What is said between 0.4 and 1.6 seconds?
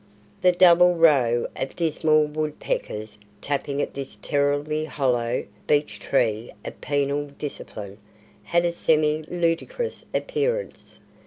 The double row